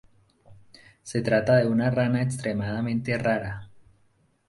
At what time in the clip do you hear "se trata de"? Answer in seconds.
1.03-1.67